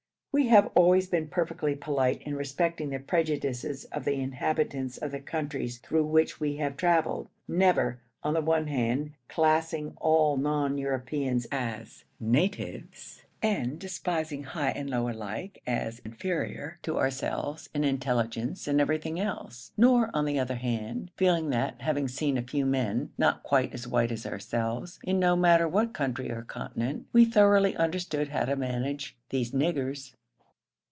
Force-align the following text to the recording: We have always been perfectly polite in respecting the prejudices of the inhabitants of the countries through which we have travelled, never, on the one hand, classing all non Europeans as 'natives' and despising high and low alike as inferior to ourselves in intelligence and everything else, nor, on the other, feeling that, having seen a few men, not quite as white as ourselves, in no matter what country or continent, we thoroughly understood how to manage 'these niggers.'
We 0.33 0.47
have 0.47 0.71
always 0.75 1.07
been 1.07 1.27
perfectly 1.27 1.75
polite 1.75 2.21
in 2.21 2.35
respecting 2.37 2.89
the 2.89 2.99
prejudices 2.99 3.83
of 3.91 4.05
the 4.05 4.13
inhabitants 4.13 4.97
of 4.97 5.11
the 5.11 5.19
countries 5.19 5.77
through 5.77 6.05
which 6.05 6.39
we 6.39 6.55
have 6.55 6.77
travelled, 6.77 7.27
never, 7.49 7.99
on 8.23 8.33
the 8.33 8.41
one 8.41 8.67
hand, 8.67 9.11
classing 9.27 9.93
all 9.97 10.37
non 10.37 10.77
Europeans 10.77 11.47
as 11.51 12.05
'natives' 12.17 13.23
and 13.43 13.77
despising 13.77 14.43
high 14.43 14.69
and 14.71 14.89
low 14.89 15.09
alike 15.09 15.61
as 15.67 15.99
inferior 15.99 16.79
to 16.83 16.97
ourselves 16.97 17.67
in 17.75 17.83
intelligence 17.83 18.69
and 18.69 18.79
everything 18.79 19.19
else, 19.19 19.73
nor, 19.75 20.09
on 20.13 20.23
the 20.23 20.39
other, 20.39 20.59
feeling 21.17 21.49
that, 21.49 21.81
having 21.81 22.07
seen 22.07 22.37
a 22.37 22.41
few 22.41 22.65
men, 22.65 23.11
not 23.17 23.43
quite 23.43 23.73
as 23.73 23.85
white 23.85 24.13
as 24.13 24.25
ourselves, 24.25 24.97
in 25.03 25.19
no 25.19 25.35
matter 25.35 25.67
what 25.67 25.91
country 25.93 26.31
or 26.31 26.41
continent, 26.43 27.05
we 27.11 27.25
thoroughly 27.25 27.75
understood 27.75 28.29
how 28.29 28.45
to 28.45 28.55
manage 28.55 29.17
'these 29.27 29.51
niggers.' 29.51 30.15